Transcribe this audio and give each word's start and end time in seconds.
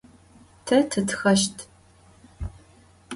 Te 0.65 0.77
tıtxeşt. 0.89 1.57